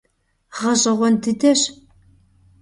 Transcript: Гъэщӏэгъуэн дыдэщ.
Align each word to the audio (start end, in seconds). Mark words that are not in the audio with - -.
Гъэщӏэгъуэн 0.57 1.15
дыдэщ. 1.21 1.61